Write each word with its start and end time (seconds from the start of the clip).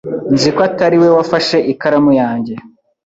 Nzi 0.33 0.49
ko 0.55 0.59
atari 0.69 0.95
we 1.03 1.07
wafashe 1.17 1.57
ikaramu 1.71 2.11
yanjye. 2.21 2.53